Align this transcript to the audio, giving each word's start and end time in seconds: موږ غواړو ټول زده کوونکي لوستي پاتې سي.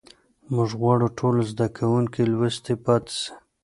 موږ 0.53 0.69
غواړو 0.81 1.07
ټول 1.19 1.35
زده 1.51 1.67
کوونکي 1.77 2.21
لوستي 2.31 2.73
پاتې 2.85 3.11
سي. 3.19 3.29